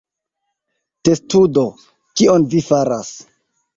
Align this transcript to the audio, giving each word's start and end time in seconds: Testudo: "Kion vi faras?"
Testudo: 1.09 1.67
"Kion 2.21 2.49
vi 2.55 2.65
faras?" 2.71 3.13